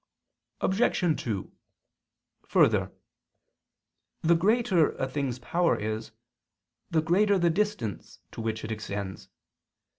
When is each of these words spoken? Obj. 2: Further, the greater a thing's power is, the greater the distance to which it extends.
Obj. 0.61 1.21
2: 1.23 1.51
Further, 2.47 2.91
the 4.23 4.33
greater 4.35 4.93
a 4.93 5.07
thing's 5.07 5.37
power 5.37 5.75
is, 5.77 6.09
the 6.89 7.03
greater 7.03 7.37
the 7.37 7.51
distance 7.51 8.17
to 8.31 8.41
which 8.41 8.63
it 8.63 8.71
extends. 8.71 9.29